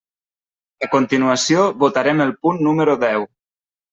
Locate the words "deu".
3.07-3.29